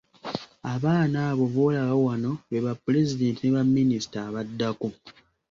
Abaana 0.73 1.17
abo 1.29 1.45
b'olaba 1.53 1.93
wano 2.05 2.31
be 2.49 2.59
bapulezidenti 2.65 3.41
ne 3.45 3.53
baminisita 3.55 4.17
abaddako. 4.27 4.87